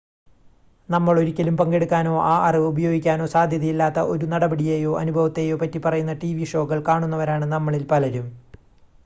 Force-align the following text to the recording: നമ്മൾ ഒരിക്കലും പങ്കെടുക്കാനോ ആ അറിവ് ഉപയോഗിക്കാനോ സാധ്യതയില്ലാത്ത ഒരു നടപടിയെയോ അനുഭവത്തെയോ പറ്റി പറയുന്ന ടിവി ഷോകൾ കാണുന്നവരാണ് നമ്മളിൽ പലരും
നമ്മൾ 0.89 1.15
ഒരിക്കലും 1.19 1.55
പങ്കെടുക്കാനോ 1.57 2.13
ആ 2.21 2.33
അറിവ് 2.47 2.65
ഉപയോഗിക്കാനോ 2.65 3.25
സാധ്യതയില്ലാത്ത 3.25 4.07
ഒരു 4.13 4.25
നടപടിയെയോ 4.25 4.93
അനുഭവത്തെയോ 4.99 5.57
പറ്റി 5.57 5.81
പറയുന്ന 5.81 6.15
ടിവി 6.23 6.47
ഷോകൾ 6.47 6.81
കാണുന്നവരാണ് 6.83 7.47
നമ്മളിൽ 7.53 7.85
പലരും 7.87 8.27